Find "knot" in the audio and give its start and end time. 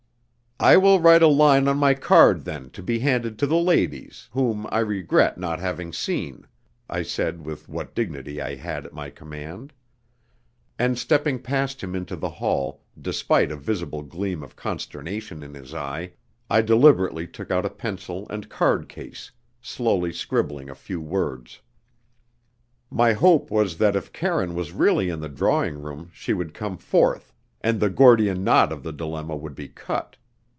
28.43-28.71